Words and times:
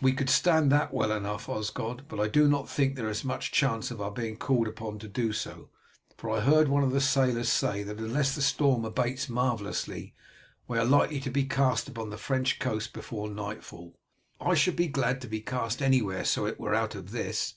"We 0.00 0.12
could 0.12 0.30
stand 0.30 0.70
that 0.70 0.94
well 0.94 1.10
enough, 1.10 1.48
Osgod; 1.48 2.04
but 2.06 2.20
I 2.20 2.28
do 2.28 2.46
not 2.46 2.68
think 2.68 2.94
there 2.94 3.08
is 3.10 3.24
much 3.24 3.50
chance 3.50 3.90
of 3.90 4.00
our 4.00 4.12
being 4.12 4.36
called 4.36 4.68
upon 4.68 5.00
to 5.00 5.08
do 5.08 5.32
so, 5.32 5.70
for 6.16 6.30
I 6.30 6.38
heard 6.38 6.68
one 6.68 6.84
of 6.84 6.92
the 6.92 7.00
sailors 7.00 7.48
say 7.48 7.82
that 7.82 7.98
unless 7.98 8.36
the 8.36 8.42
storm 8.42 8.84
abates 8.84 9.28
marvellously 9.28 10.14
we 10.68 10.78
are 10.78 10.84
likely 10.84 11.18
to 11.18 11.30
be 11.32 11.46
cast 11.46 11.88
upon 11.88 12.10
the 12.10 12.16
French 12.16 12.60
coast 12.60 12.92
before 12.92 13.28
nightfall." 13.28 13.98
"I 14.40 14.54
should 14.54 14.76
be 14.76 14.86
glad 14.86 15.20
to 15.22 15.26
be 15.26 15.40
cast 15.40 15.82
anywhere 15.82 16.24
so 16.24 16.46
it 16.46 16.60
were 16.60 16.72
out 16.76 16.94
of 16.94 17.10
this. 17.10 17.54